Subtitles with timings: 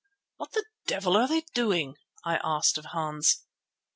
[0.37, 1.95] "What the devil are they doing?"
[2.25, 3.45] I asked of Hans.